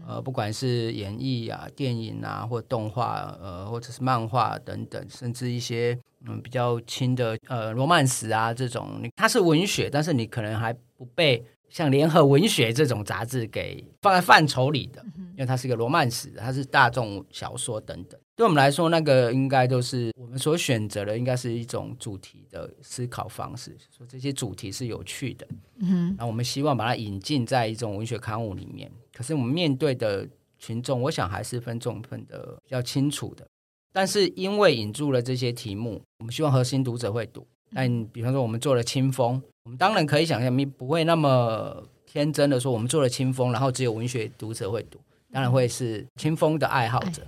[0.06, 18.18] 呃，不管是演绎啊、电影啊，或动画，呃，或者是漫画等等，甚至一些嗯比较轻的呃罗曼史啊这种，它是文学，但是你可能还不被像联合文学这种杂志给放在范畴里的，因为它是一个罗曼史，它是大众小说等等。
[18.34, 23.74] 对我们来说，那个应该都是我们所选择的，应该是一种主题的思考方式。
[23.96, 25.46] 说这些主题是有趣的，
[25.78, 28.90] 嗯哼，然后我们希望把它引进在一种文学刊物里面。
[29.12, 33.46] 可是我们面对的群众，我想还是分众分的比较清楚的。
[33.92, 37.46] 但是因为引入了这些题目，我们希望核心读者会读。
[37.72, 45.00] 但比方说，我们做了清风，我们当然可以想象，你不会那么天真的说，我们做了清风，然后只有文学读者会读，
[45.32, 47.26] 当然会是清风的爱好者。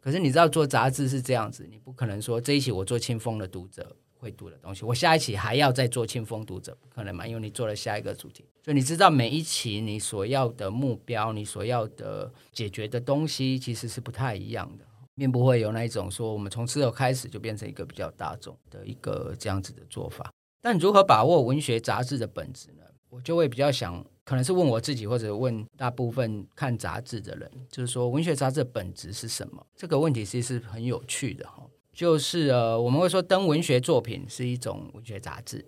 [0.00, 7.26] 可是你知道做杂志是这样子，你不可能说这一期我做清风的读者会读的东西，我下一期还要再做清风读者，不可能嘛？
[7.26, 14.84] 因为你做了下一个主题，所以你知道每一期你所要的目标，你所要的解决的东西其实是不太一样的。
[15.16, 20.30] 并不会有那一种说我们从吃肉开始就变成一个比较大众的一个这样子的做法。
[20.64, 22.82] 但如何把握文学杂志的本质呢？
[23.10, 29.66] 我就会比较想，可能是问我自己，或者问大部分看杂志的人，就是说文学杂志的本质是什么？
[29.76, 31.62] 这个问题其实是很有趣的哈。
[31.92, 35.62] 就是呃，我们会说登文学作品是一种文学杂志，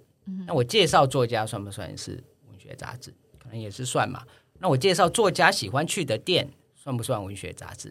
[0.47, 2.13] 那我介绍作家算不算是
[2.49, 3.13] 文学杂志？
[3.39, 4.25] 可能也是算嘛。
[4.59, 7.91] 那我介绍作家喜欢去的店，算不算文学杂志？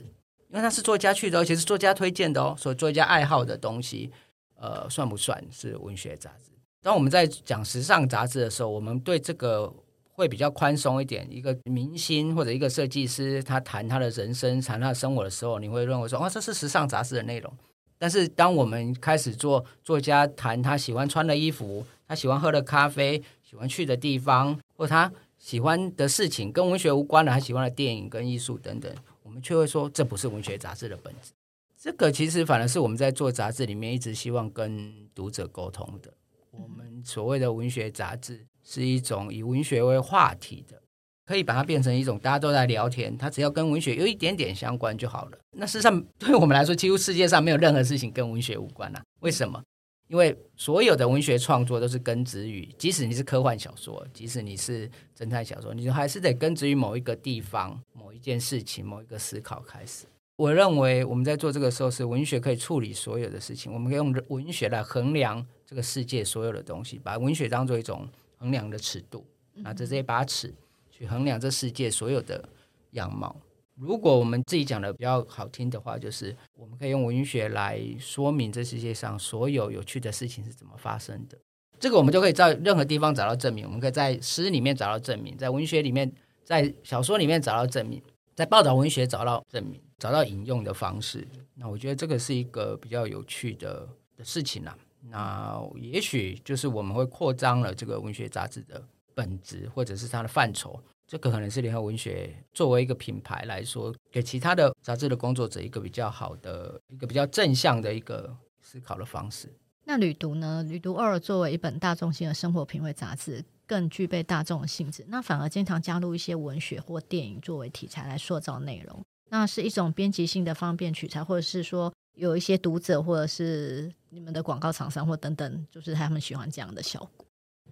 [0.49, 4.11] 因为他是作家去的，而且是作家推荐的哦，所以作家爱好的东西，
[4.55, 6.51] 呃，算不算是文学杂志？
[6.85, 9.73] 当我们在讲时尚杂志的时候，我们对这个
[10.11, 11.27] 会比较宽松一点。
[11.31, 17.51] 一个明星或者一个设计师，他谈他的人生、谈他的生活的时候，你会认为说，哦，这是时尚杂志的内容。
[17.97, 28.93] 但是，当我们开始做作家谈他喜欢穿的衣服、他喜欢喝的咖啡、喜欢去的地方，或他喜欢的事情跟文学无关的，他喜欢的电影跟艺术等等，
[29.23, 31.31] 我们却会说，这不是文学杂志的本质。
[31.75, 36.13] 这个其实反而是我们在做杂志里面一直希望跟读者沟通的。
[36.59, 40.81] 我们所谓的文学杂志是一种以文学为话题的，
[41.25, 45.37] 可以把它变成一种大家都在聊天，它只要跟文学有一点点相关就好了。
[45.51, 49.03] 那事实上 对我们来说，几乎世界上没有任何事情跟文学无关啊。
[49.21, 49.61] 为什么？
[50.07, 54.87] 因为所有的文学创作都是根植于，即使你是科幻小说，即使你是
[55.17, 60.05] 侦探小说，你还是得根植于某一个地方、某一件事情、某一个思考开始。
[60.37, 63.73] 我认为我们在做这个时候，是文学可以处理所有的事情。
[63.73, 69.25] 我们可以用文学来衡量这个世界所有的东西，把文学当做一种衡量的尺度，
[69.55, 70.53] 拿着这一把尺
[70.91, 72.47] 去衡量这世界所有的
[72.91, 73.35] 样貌。
[73.75, 81.37] 如果我们自己讲的比较好听的话，就是我们可以用文学来说明这世界上所有有趣的事情是怎么发生的。
[81.77, 83.65] 这个我们就可以在任何地方找到证明。
[83.65, 86.09] 我们可以在诗里面找到证明，在文学里面，
[86.45, 88.01] 在小说里面找到证明。
[88.33, 94.77] 在报道文学找到证明，找到引用的方式，那我觉得这个是一个比较有趣的的事情啦。
[95.09, 100.79] 那也许就是我们会扩张了这个文学杂志的本质，或者是它的范畴。
[101.07, 109.53] 这个可能是联合文学作为一个品牌来说，给其他的杂志的工作者一个比较好的、一个比较正向的一个思考的方式。
[109.83, 110.63] 那旅读呢？
[110.63, 113.45] 旅读二作为一本大众性的生活品味杂志。
[113.67, 127.24] 更具备大众的性质，那反而经常加入一些文学或电影作为题材来塑造内容，那是一种编辑性的方便取材，或者是说有一些读者或者是你们的广告厂商或等等，就是他们喜欢这样的效果。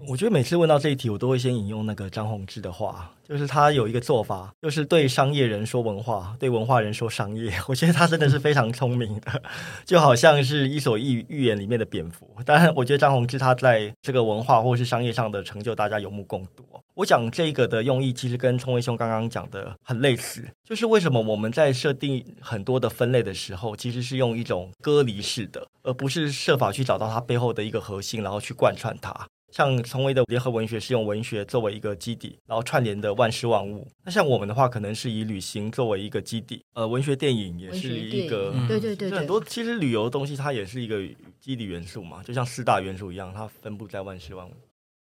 [0.08, 7.54] 我觉得每次问到这一题，我都会先引用那个张宏志的话，就是他有一个做法，就是对商业人说文化，对文化人说商业。
[7.70, 9.42] 我觉得他真的是非常聪明的，
[9.86, 12.30] 就好像是伊索寓寓言里面的蝙蝠。
[12.46, 16.66] 当然，我觉得张宏志他在这个文化或是商业上的成就，大家有目共睹。
[16.96, 29.28] 我讲这个的用意，其实跟冲威兄刚刚讲的很类似，就是为什么我们在设定很多的分类的时候，其实是用一种割离式的，而不是设法去找到它背后的一个核心，然后去贯穿它。
[29.54, 33.88] 像聪威的联合文学是用文学作为一个基底，然后串联的万事万物。
[34.04, 41.00] 那像我们的话，可能是以旅行作为一个基底，呃，文学电影也是一个，对对对，很多其实旅游的东西它也是一个
[41.40, 44.54] 基底元素嘛，就像四大元素一样，它分布在万事万物。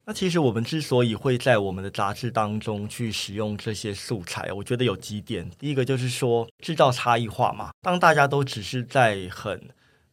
[0.07, 5.47] 那其实我们之所以会在我们的杂志当中去使用这些素材，我觉得有几点。
[5.59, 9.61] 第一个就是说制造差异化嘛，当大家都只是在很。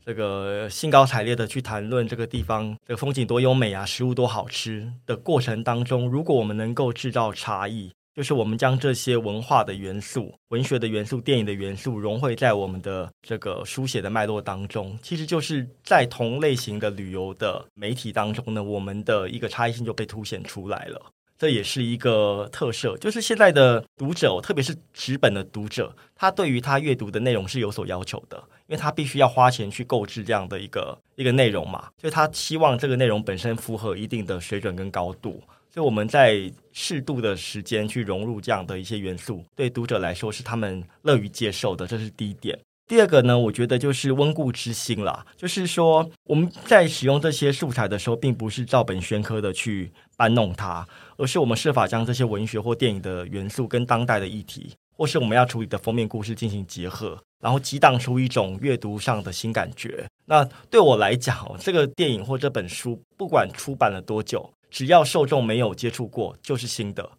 [0.05, 21.01] 这个兴高采烈的去谈论这个地方的风景多优美啊，食物多好吃的过程当中，如果我们能够制造差异，就是我们将这些文化的元素、文学的元素、电影的元素融汇在我们的这个书写的脉络当中，其实就是在同类型的旅游的媒体当中呢，我们的一个差异性就被凸显出来了。
[21.37, 35.43] 这也是一个特色，就是现在的读者，特别是纸本的读者，他对于他阅读的内容是有所要求的，因为他必须要花钱去购置这样的一个一个内容嘛，所以他希望这个内容本身符合一定的水准跟高度，
[35.73, 42.57] 所以我们在适度的时间去融入这样的一些元素，对读者来说是他们乐于接受的，这是第一点。
[42.87, 60.07] 第二个呢，我觉得就是温故知新啦，就是说我们在使用这些素材的时候，并不是照本宣科的去搬弄它，而是我们设法将这些文学或电影的元素跟当代的议题，或是我们要处理的封面故事进行结合，然后激荡出一种阅读上的新感觉。
[60.25, 67.11] 那对我来讲，这个电影或这本书，不管出版了多久，只要受众没有接触过，就是新的。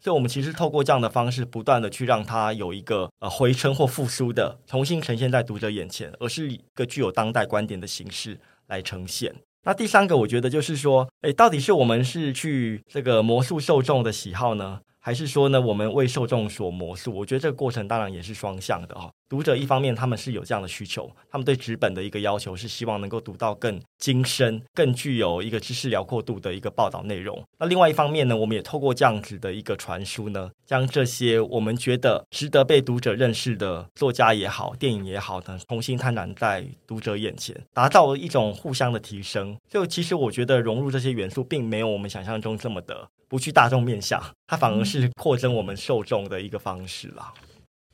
[0.00, 9.34] 所以，我们其实透过这样的方式，不断的去让它有一个呃回春或复苏的重新呈现在读者眼前，而是一个具有当代观点的形式来呈现。
[9.64, 17.10] 那第三个，我觉得就是说，诶，到底是我们是去这个魔术受众的喜好呢，还是说呢，我们为受众所魔术？
[17.14, 19.10] 我觉得这个过程当然也是双向的哈。
[19.28, 27.42] 读者一方面他们是有这样的需求，他们对纸本的一个要求是希望能够读到更精深、更具有一个知识辽阔度的一个报道内容。
[27.58, 39.56] 那另外一方面呢，我们也透过这样子的一个传输呢，将这些我们觉得值得被读者认识的作家也好、电影也好呢，重新摊展在读者眼前，达到一种互相的提升。
[39.68, 47.32] 就其实我觉得融入这些元素，并没有我们想象中这么的不去大众面向，它反而是扩增我们受众的一个方式啦。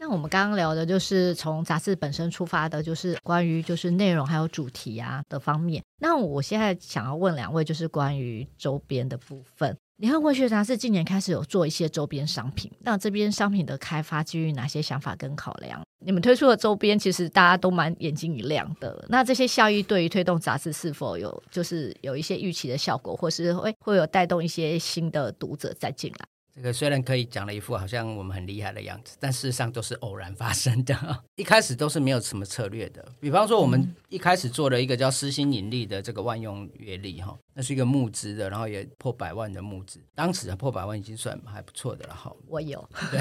[0.01, 5.85] 那我们刚刚聊的就是从杂志本身出发的，就是关于就是内容还有主题啊的方面。
[6.01, 9.77] 那我现在想要问两位，就是关于周边的部分。
[9.99, 15.83] 联合文学杂志近年开始有做一些周边商品，那这边商品的开发基于哪些想法跟考量？
[16.03, 19.05] 你们推出的周边其实大家都蛮眼睛一亮的。
[19.11, 26.25] 那这些效益对于推动杂志是否有就是有一些预期的效果，或是会会有带动一些新的读者再进来？
[26.61, 30.95] 这个虽然可以讲了一副好像我们很厉害的样子，但事实上都是偶然发生的。
[31.37, 33.03] 一开始都是没有什么策略的。
[33.19, 39.99] 比方说，我们一开始做了一个叫“私心引力”的这个万用月历，哈，那是一个募资的，然后也破百万的募资。
[40.15, 42.31] 当时破百万已经算还不错的了，哈。
[42.47, 43.19] 我有，对。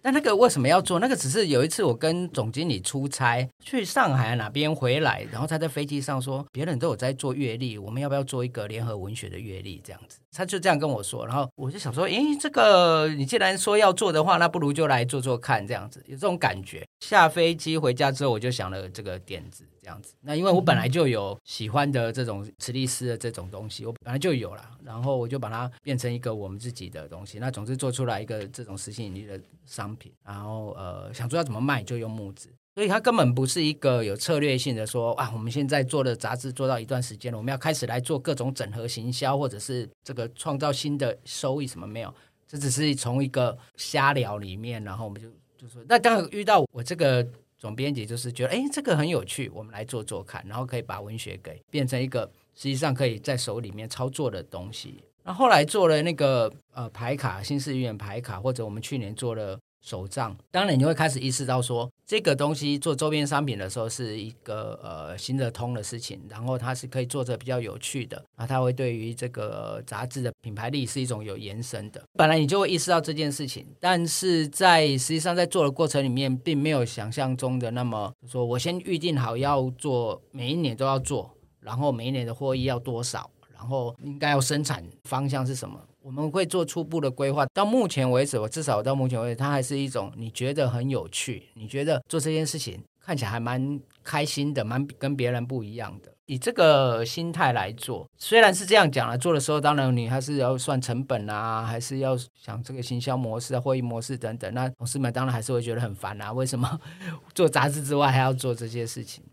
[0.00, 1.00] 但那个为什么要做？
[1.00, 10.18] 那个只是有一次我跟总经理出差去上海哪边回来，然后他在飞机上说，别人都有在做月历，我们要不要做一个联合文学的月历这样子？
[10.34, 16.84] 他就这样跟我说，然后我就想说，诶，这个你既然说要做的话，那不如就来做做看，这样子有这种感觉。
[17.00, 20.14] 下飞机回家之后，我就想了这个点子，这样子。
[20.20, 27.38] 那因为我本来就有喜欢的这种磁力丝的这种东西，我本来就有了，然后我就把它变成一个我们自己的东西。
[27.38, 32.48] 那总之做出来一个这种实心引力的商品，然后呃，想说要怎么卖就用木质。
[32.74, 42.12] 所以它根本不是一个有策略性的说啊，我们现在做的杂志做到一段时间了，我们要开始来做各种整合行销，或者是这个创造新的收益什么没有？
[42.48, 47.24] 这只是从一个瞎聊里面，然后我们就就说，那当然遇到我这个
[47.56, 55.00] 总编辑，就是觉得哎，这个很有趣，我们来做做看，然后可以把文学给变成一个实际上可以在手里面操作的东西。
[55.22, 59.56] 那后来做了那个呃牌卡，新式寓言牌卡，或者我们去年做了。
[59.84, 72.02] 手账，当然你会开始意识到说，这个东西做周边商品的时候是一个呃行得通的事情，然后它是可以做着比较有趣的，然后它会对于这个杂志的品牌力是一种有延伸的。
[72.14, 85.78] 本来你就会意识到这件事情，但是在实际上在做的过程里面，并没有想象中的那么说，我先预定好要做，每一年都要做，然后每一年的获益要多少，然后应该要生产方向是什么。
[86.04, 96.12] 我们会做初步的规划，到目前为止，我至少到目前为止，它还是一种你觉得很有趣，你觉得做这件事情看起来还蛮开心的，蛮跟别人不一样的。
[96.26, 104.52] 以这个心态来做，虽然是这样讲了，做的时候当然你还是要算成本啊，还是要想这个行销模式啊、会议模式等等。
[104.52, 106.78] 那同事们当然还是会觉得很烦啊，为什么
[107.34, 109.24] 做杂志之外还要做这些事情？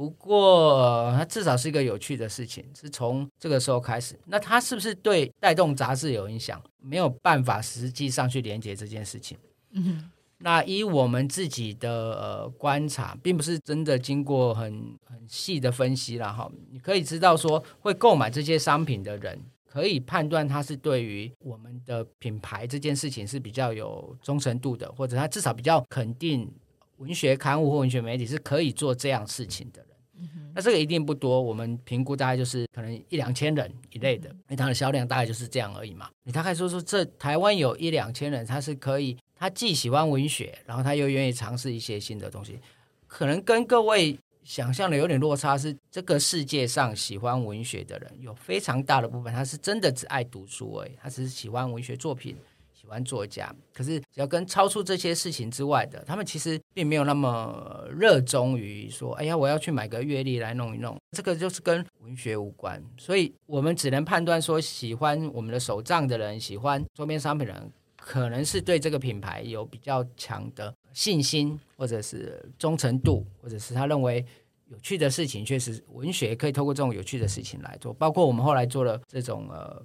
[0.00, 4.18] 不过，它至少是一个有趣的事情，是从这个时候开始。
[4.24, 6.58] 那它是不是对带动杂志有影响？
[6.78, 9.36] 没有办法实际上去连接这件事情。
[9.72, 10.10] 嗯。
[10.38, 16.50] 那以我们自己的呃观察，并不是真的经过很很细的分析了哈。
[16.70, 26.50] 你可以知道说，会购买这些商品的人，可以判断他是对于我们的品牌这件事情是比较有忠诚度的，或者他至少比较肯定
[26.96, 29.84] 文学刊物或文学媒体是可以做这样事情的。
[30.54, 36.10] 那这个一定不多，我们评估大概就是可能一两千人一类的，因为它的销量大概就是这样而已嘛。
[36.24, 42.58] 你大概说说，这台湾有一两千人，他是可以，他既喜欢文学，然后他又愿意尝试一些新的东西，
[43.06, 45.56] 可能跟各位想象的有点落差。
[45.56, 52.36] 是这个世界上喜欢文学的人，有非常大的部分，他是真的只爱读书而已，他只是喜欢文学作品。
[52.90, 62.82] 玩作家，可是只要跟超出这些事情之外的，他们其实并没有那么热衷于说，哎呀，我要去买个月历来弄一弄，这个就是跟文学无关。
[62.98, 74.24] 所以我们只能判断说，喜欢我们的手账的人，喜欢周边商品的人，可能是对这个品牌有比较强的信心，或者是忠诚度，或者是他认为
[74.66, 77.94] 有趣的事情，确实文学可以透过这种有趣的事情来做。
[77.94, 79.80] 包括我们后来做了这种呃，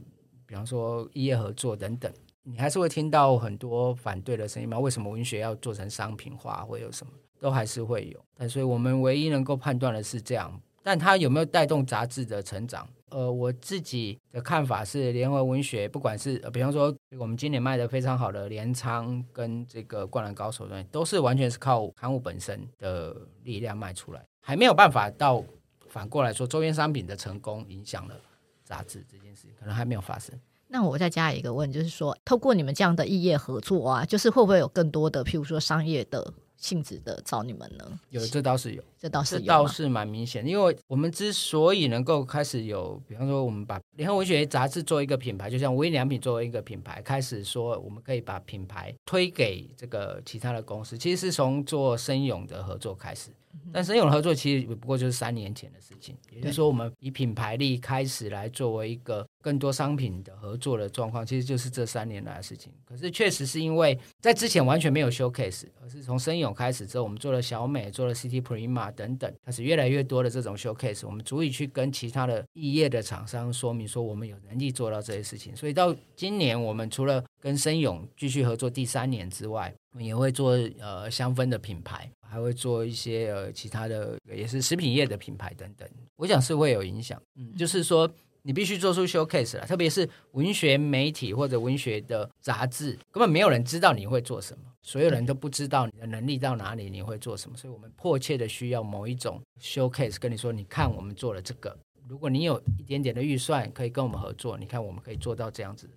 [0.48, 2.12] 比方说一业合作等等。
[2.48, 4.78] 你还是会听到很多反对的声音吗？
[4.78, 6.64] 为什么文学要做成商品化？
[6.64, 7.12] 会有什么？
[7.40, 8.26] 都还是会有。
[8.38, 10.62] 但所以我们唯一能够判断的是这样。
[10.84, 12.88] 但它有没有带动杂志的成长？
[13.10, 25.44] 呃，我自己的看法是，联合文学不管是、呃、比方说我们今年卖的非常好的镰仓跟这个灌篮高手的，都是完全是靠刊物本身的力量卖出来，还没有办法到
[25.88, 28.16] 反过来说周边商品的成功影响了
[28.64, 30.40] 杂志这件事，可能还没有发生。
[30.76, 37.98] 那我再加一个问，就是说，透过你们这样的异业合作啊，就是会不会有更多的，譬如说商业的性质的找你们呢？
[38.10, 40.46] 有，这倒是有，这倒是有，倒是蛮明显。
[40.46, 53.30] 因为我们之所以能够开始有，比方说我们把联合文学杂志做一个品牌，就像无印良品作为一个品牌，开始说我们可以把品牌推给这个其他的公司，其实是从做声咏的合作开始。
[53.74, 62.72] 但声咏的合作其实不过就是三年前的事情，也就是说，我们以品牌力开始来作为一个更多商品的合作的状况，其实就是这三年来的事情。
[62.86, 75.56] 可是确实是因为在之前完全没有 showcase，而是从声咏开始之后，我们做了小美，做了 City Prima 等等，开始越来越多的这种 showcase，我们足以去跟其他的异业的厂商说明说，我们有能力做到这些事情。
[75.56, 82.10] 所以到今年，我们除了跟森永继续合作第三年之外，我们也会做呃香氛的品牌。
[82.28, 87.22] 还会做一些呃其他的，也是食品业的品牌等等，我想是会有影响。
[87.36, 101.78] 嗯，就是说你必须做出 showcase 了，特别是文学媒体或者文学的杂志，根本没有人知道你会做什么，所有人都不知道你的能力到哪里，你会做什么，所以我们迫切的需要某一种 showcase，跟你说，你看我们做了这个，
[102.10, 105.94] 如果你有一点点的预算，可以跟我们合作，你看我们可以做到这样子的。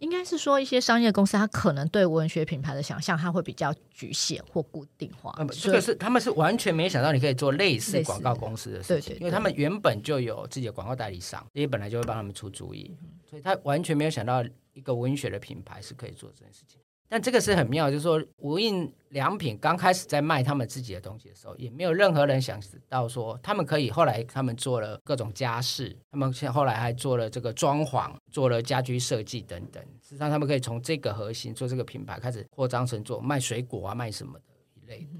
[0.00, 5.34] 应该是说，一些商业公司，它可能对文学品牌的想象，它会比较局限或固定化。
[5.38, 12.96] 嗯，这个是他们是完全没想到你可以做类似广告公司的事情，对对对，因为他们原本就有自己的广告代理商，这些本来就会帮他们出主意，
[13.28, 16.80] 所以他完全没有想到一个文学的品牌是可以做这件事情。
[17.08, 29.82] 但这个是很妙，就是说无印良品刚开始在卖他们自己的东西的时候，也没有任何人想到说他们可以后来他们做了各种家饰，他们现后来还做了这个装潢，做了家居设计等等。
[30.02, 34.44] 实际上他们可以从这个核心做这个品牌开始扩张成做卖水果啊、卖什么的
[34.74, 35.18] 一类的。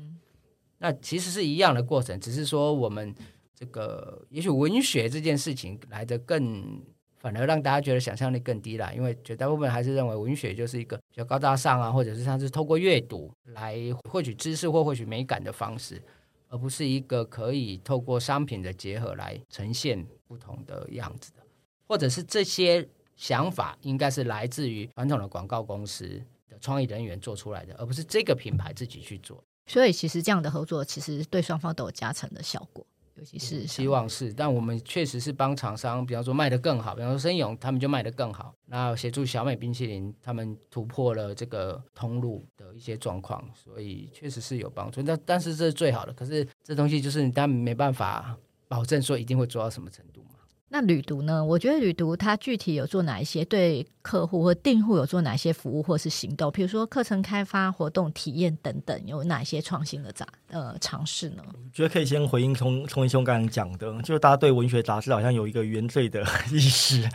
[0.76, 3.14] 那其实是一样的过程，只是说我们
[3.54, 6.82] 这个也许文学这件事情来的更。
[7.18, 13.76] 反而让大家觉得想象力更低了，因为绝大部分还是认为文学就是一个比较高大上啊，或者是它是透过阅读来
[14.08, 16.00] 获取知识或获取美感的方式，
[16.48, 21.42] 而不是一个可以透过商品的结合来呈现不同的样子的，
[21.86, 29.42] 或者是这些想法应该是来自于传统的广告公司的创意人员做出来的，而不是这个品牌自己去做。
[29.66, 32.86] 所以，其实这样的合作其实对双方都有加成的效果。
[33.18, 45.02] 尤其是希望是，但我们确实是帮厂商，比方说卖得更好，比方说森永他们就卖得更好，那协助小美冰淇淋他们突破了这个通路的一些状况，所以确实是有帮助。
[45.02, 48.38] 但但是这是最好的，可是这东西就是你但没办法
[48.68, 50.24] 保证说一定会做到什么程度。
[50.70, 51.42] 那旅读呢？
[51.42, 56.50] 我觉得旅读它具体有做哪一些对客户或订户有做哪些服务或是行动？
[56.52, 61.42] 比如说课程开发、活动体验等等，有哪些创新的杂呃尝试呢？
[61.46, 67.08] 我觉得可以先回应从从文兄刚才讲的，就是大家对文学杂志好像有一个原罪的 意识，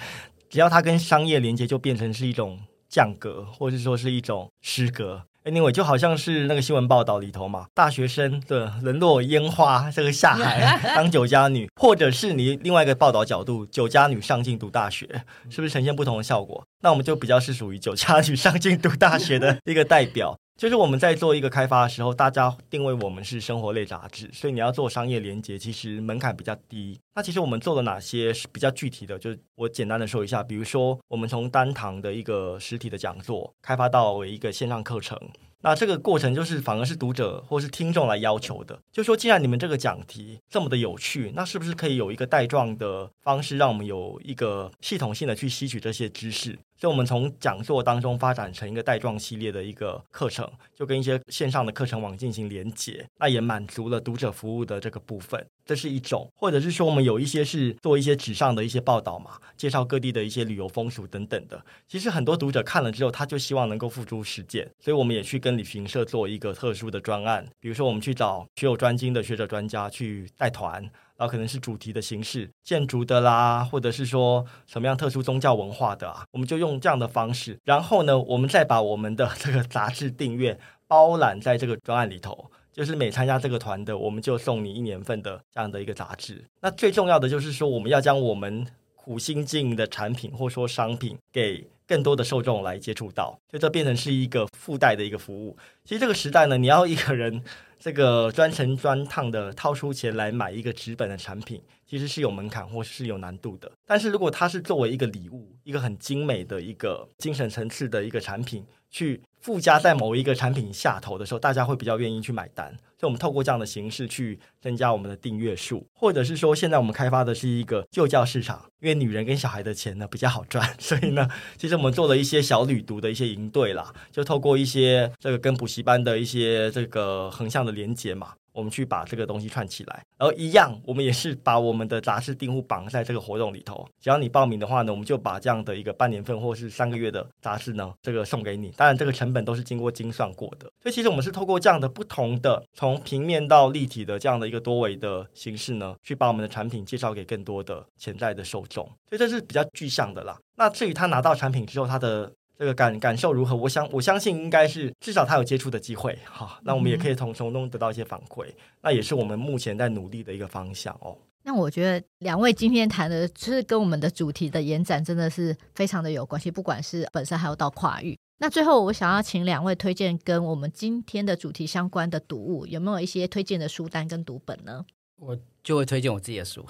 [0.49, 5.21] 只要它跟商业连接，就变成是一种降格，或者说是一种失格。
[5.45, 15.05] Anyway，就好像是那个新闻报道里头嘛，大学生的沦落烟花，这个下海 当酒家女，或者是你另外一个报道角度，酒家女上进读大学，
[15.49, 16.63] 是不是呈现不同的效果？
[16.81, 20.37] 那我们就比较是属于酒家女上进读大学的一个代表。
[20.55, 26.99] 就是我们在做一个开发的时候，大家定位我们是生活类杂志，所以你要做商业连接，其实门槛比较低。
[27.15, 29.17] 那其实我们做了哪些是比较具体的？
[29.17, 35.17] 就是我简单的说一下，比如说我们从单堂的一个实体的讲座开发到为一个线上课程。
[35.65, 46.59] 那这个过程就是反而是读者或是听众来要求的，就说既然你们这个讲题这么的有趣，那是不是可以有一个带状的方式，让我们有一个系统性的去吸取这些知识？
[46.83, 55.47] 所以我们从讲座当中发展成一个带状系列的一个课程，就跟一些线上的课程网进行连结，那也满足了读者服务的这个部分。
[55.65, 61.63] 这是一种，或者是说我们有一些是做一些纸上的一些报道嘛，介绍各地的一些旅游风俗等等的。
[61.87, 70.83] 其实很多读者看了之后，他就希望能够付诸实践，所以我们也去跟旅行社做一个特殊的专案，比如说我们去找学有专精的学者专家去带团。
[71.23, 77.57] 然后可能是主题的形式，建筑的啦，或者是说什么样特殊宗教文化的啊，我们就用这样的方式。
[77.63, 86.43] 然后呢，我们再把我们的这个杂志订阅包揽在这个专案里头，就是每参加这个团的，我们就送你一年份的这样的一个杂志。
[86.59, 95.55] 那最重要的就是说，我们要将我们苦心经营的产品或说商品给更多的受众来接触到，就这变成是一个附带的一个服务。
[95.85, 97.41] 其实这个时代呢，你要一个人。
[97.83, 103.69] 这个专程专趟的掏出钱来买一个纸本的产品，其实是有门槛或是有难度的。
[103.85, 112.73] 但是如果它是作为一个礼物，一个很精美的一个精神层次的一个产品，去附加在某一个产品下头的时候，大家会比较愿意去买单。
[113.03, 121.27] 所以，我们透过这样的形式去增加我们的订阅数，或者是说现在我们开发的是一个幼教市场，因为女人跟小孩的钱呢比较好赚， 所以呢，
[121.57, 128.35] 其实我们做了一些小旅读的一些营队啦，就透过一些这个跟补习班的一些这个横向的连接嘛。
[128.53, 133.85] 我们去把这个东西串起来，然后一样，我们也是把我们的杂志订户绑在这个活动里头。
[133.99, 138.69] 只要你报名的话呢，我们就把这样的一个半年份或是三个月的杂志呢，这个送给你。
[138.77, 140.71] 当然，这个成本都是经过精算过的。
[140.81, 148.85] 所以，其实我们是透过这样的不同的，从平面到立体的这样的一个多维的形式呢，去把我们的产品介绍给更多的潜在的受众。
[149.09, 150.37] 所以，这是比较具象的啦。
[150.55, 153.55] 那至于他拿到产品之后，他的这个感感受如何？
[153.55, 161.17] 我想我相信应该是至少他有接触的机会，好，那我们也可以从从中得到一些反馈，嗯、那也是我们目前在努力的一个方向哦。
[161.45, 168.17] 那我觉得两位今天谈的，就是跟我们的主题的延展，真的是非常的有关系，不管是本身还有到跨域。
[168.37, 174.85] 那最后我想要请两位推荐跟我们今天的主题相关的读物，有没有一些推荐的书单跟读本呢？
[175.17, 176.65] 我就会推荐我自己的书，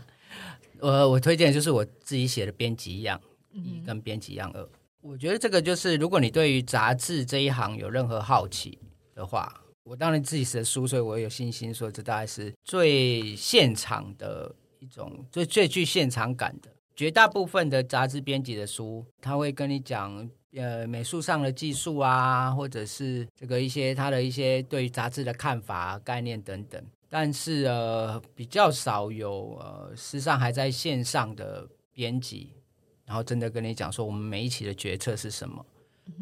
[0.80, 3.20] 我我推荐就是我自己写的编辑一样
[3.52, 4.68] 一跟编辑一样二。
[5.08, 8.78] 我觉得这个就是，如果你对于杂志这一行有任何好奇
[9.14, 9.50] 的话，
[9.82, 16.68] 我当然自己写的书，所以我有信心说，这大概是最现场的一种，最最具现场感的。
[16.94, 26.84] 绝大部分的杂志编辑的书，他会跟你讲，呃，美术上的技术啊，或者是这个一些他的一些对于杂志的看法、概念等等。
[27.08, 32.52] 但是呃，比较少有呃，时尚还在线上的编辑。
[33.08, 35.64] 然后真的跟你讲说，我们每一期的决策是什么，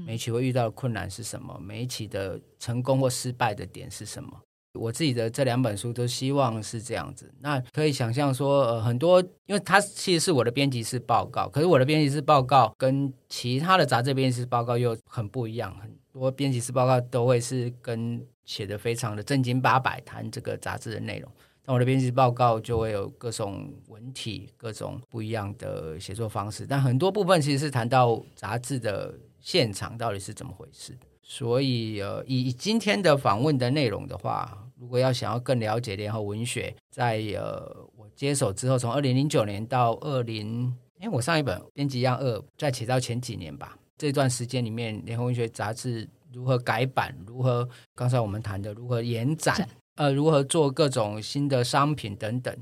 [0.07, 4.41] 每一期会遇到的困难是什么，每一期的成功或失败的点是什么。
[4.73, 7.33] 我自己的这两本书都希望是这样子。
[7.41, 15.77] 那可以想象说，呃，很多，因为它其实是我的编辑室报告，可是我的编辑室报告跟其他的杂志编辑室报告又很不一样。
[15.81, 21.33] 很多编辑室报告都会是跟写的非常的正经八百谈这个杂志的内容。
[21.67, 30.97] 那我的编辑报告就会有各种文体、各种不一样的写作方式，但很多部分其实是谈到杂志的现场到底是怎么回事。
[31.23, 49.69] 所以，呃，以今天的访问的内容的话，如果要想要更了解联合文学，在呃我接手之后，从二零零九年到二零，因为我上一本编辑样二，再写到前几年吧，这段时间里面，联合文学杂志如何改版，如何刚才我们谈的如何延展。
[49.97, 52.55] 呃，如何做各种新的商品等等，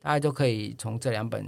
[0.00, 1.42] 大家都可以从这两本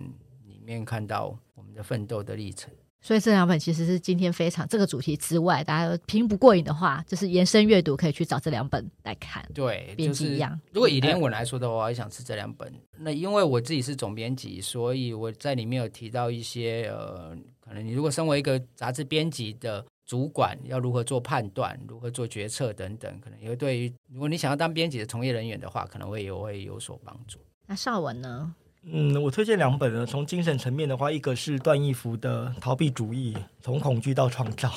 [0.46, 2.70] 里面看到我们的奋斗的历程。
[3.00, 9.46] 所以这两本其实是今天非常这个主题之外，大家听不过瘾的话，就是延伸阅读可以去找这两本来看。
[9.54, 10.58] 对，编辑一样。
[10.72, 12.72] 如果以连文来说的话，我也想是这两本。
[12.96, 19.84] 那因为我自己是总编辑，所以我在里面有提到一些呃，可能你如果身为一个杂志编辑的。
[20.08, 27.38] 主管要如何做判断，如何做决策等等，可能也会对于如果你想要当编辑的从业人员的话，可能会有会有所帮助。
[27.66, 28.54] 那邵文呢？
[28.84, 30.06] 嗯，我推荐两本呢。
[30.06, 34.68] 从精神层面的话，一个是段义孚的《逃避主义：从恐惧到创造》，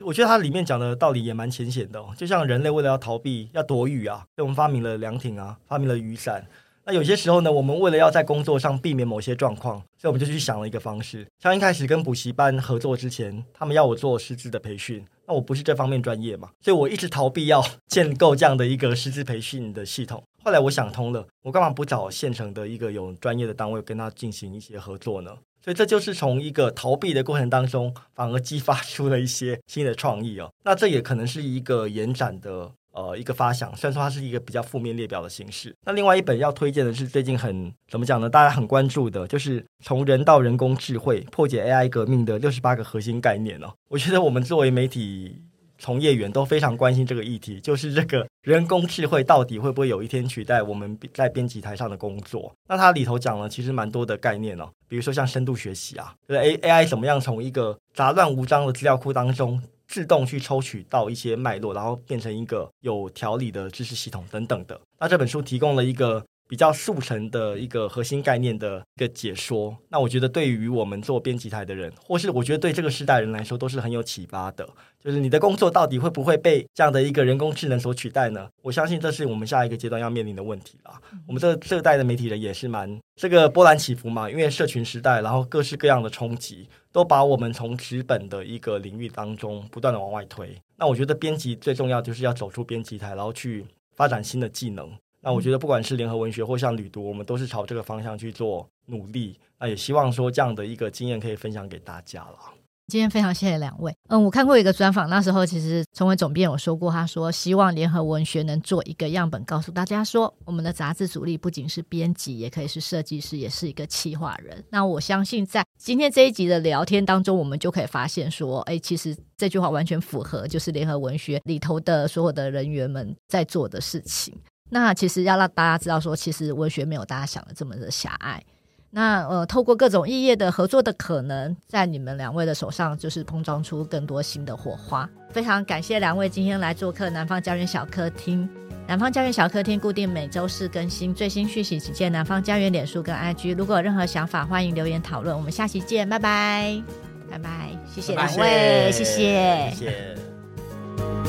[0.00, 2.12] 我觉得它里面讲的道理也蛮浅显的哦。
[2.14, 6.46] 就像人类为了要逃避、要躲雨啊，所以我们发明了凉亭啊，发明了雨伞。
[6.88, 11.26] 那有些时候呢，我们为了要在工作上避免某些状况，所以我们就去想了一个方式。
[11.42, 17.60] 像一开始跟补习班合作之前，他们要我做师资的培训，那我不是这方面专业嘛，所以我一直逃避要
[17.90, 20.22] 建构这样的一个师资培训的系统。
[20.44, 25.36] 后来我想通了，我干嘛不找现成的一个有专业的单位跟他进行一些合作呢？
[25.64, 30.48] 所以这就是从一个逃避的过程当中，反而激发出了一些新的创意哦。
[30.62, 32.70] 那这也可能是一个延展的。
[32.96, 35.76] 呃，一个发想，虽然说它是一个比较负面列表的形式。
[35.84, 38.30] 那另外一本要推荐的是最近很怎么讲呢？
[38.30, 43.70] 大家很关注的，就是从人到人工智慧破解 AI 革命的六十八个核心概念哦。
[43.90, 45.42] 我觉得我们作为媒体
[45.76, 52.50] 从业员都非常关心这个议题，就是这个人工智慧到底会不会有一天取代我们在编辑台上的工作？
[52.66, 59.62] 那它里头讲了其实蛮多的概念哦，比如说像深度学习啊，就是 A AI 怎么样从一个杂乱无章的资料库当中。
[59.88, 64.80] 自动去抽取到一些脉络，然后变成一个有条理的知识系统等等的。
[64.98, 69.76] 那这本书提供了一个比较速成的一个核心概念的一个解说。
[69.88, 74.68] 那我觉得对于我们做编辑台的人，或是我觉得对这个时代人来说，都是很有启发的。
[75.02, 78.48] 就是你的工作到底会不会被这样的一个人工智能所取代呢？
[78.62, 81.00] 我相信这是我们下一个阶段要面临的问题啦。
[81.28, 86.68] 我们这这代的媒体人也是蛮这个波澜起伏嘛，因为社群时代，然后各式各样的冲击。
[86.92, 90.56] 都把我们从纸本的一个领域当中不断的往外推。
[90.76, 94.90] 那我觉得编辑最重要就是要走出编辑台，然后去发展新的技能。
[95.26, 99.36] 那我觉得不管是联合文学或像旅读，我们都是朝这个方向去做努力。
[99.58, 102.38] 那也希望说这样的一个经验可以分享给大家了。
[102.86, 103.92] 今天非常谢谢两位。
[104.08, 114.64] 嗯，我看过一个专访，那时候其实崇文总编有说过，他说希望联合文学能做一个样本，告诉大家说，我们的杂志主力不仅是编辑，也可以是设计师，也是一个企划人。
[114.70, 124.32] 那我相信在今天这一集的聊天当中，我们就可以发现说，哎，其实这句话完全符合，就是联合文学里头的所有的人员们在做的事情。
[124.68, 128.42] 那其实要让大家知道说，其实文学没有大家想的这么的狭隘。
[128.90, 135.08] 那呃，透过各种异业的合作的可能，在你们两位的手上，就是碰撞出更多新的火花。
[135.30, 138.48] 非常感谢两位今天来做客南方家园小客厅。
[138.86, 143.54] 南方家园小客厅固定每周四更新最新讯息，请见南方家园脸书跟 IG。
[143.56, 145.36] 如果有任何想法，欢迎留言讨论。
[145.36, 146.82] 我们下期见，拜拜，
[147.28, 149.70] 拜拜，谢谢两位，谢谢。
[149.74, 150.16] 谢谢谢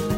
[0.07, 0.16] 谢